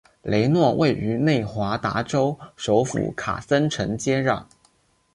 [0.23, 4.43] 雷诺位于内华达州首府卡森城接壤。